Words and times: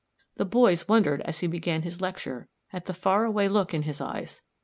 The 0.37 0.45
boys 0.45 0.87
wondered 0.87 1.21
as 1.25 1.41
he 1.41 1.45
began 1.47 1.83
his 1.83 2.01
lecture 2.01 2.49
at 2.73 2.87
the 2.87 2.93
far 2.95 3.23
away 3.23 3.47
look 3.47 3.71
in 3.71 3.83
his 3.83 4.01
eyes. 4.01 4.41